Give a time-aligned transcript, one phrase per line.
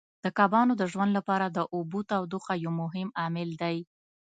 [0.23, 3.77] د کبانو د ژوند لپاره د اوبو تودوخه یو مهم عامل دی.